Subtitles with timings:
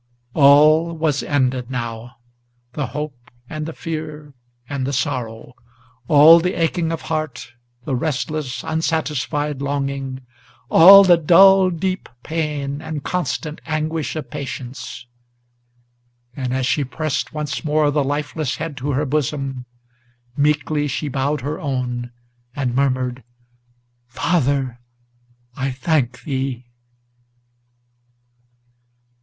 [0.33, 2.15] All was ended now,
[2.73, 4.33] the hope, and the fear,
[4.67, 5.53] and the sorrow,
[6.07, 7.53] All the aching of heart,
[7.85, 10.21] the restless, unsatisfied longing,
[10.71, 15.05] All the dull, deep pain, and constant anguish of patience!
[16.35, 19.67] And, as she pressed once more the lifeless head to her bosom,
[20.35, 22.11] Meekly she bowed her own,
[22.55, 23.23] and murmured,
[24.07, 24.79] "Father,
[25.55, 26.65] I thank thee!"